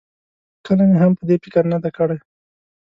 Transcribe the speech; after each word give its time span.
کله 0.65 0.83
مې 0.89 0.97
هم 1.01 1.11
په 1.19 1.23
دې 1.29 1.35
فکر 1.43 1.63
نه 1.71 1.77
دی 1.83 1.91
کړی. 1.97 2.17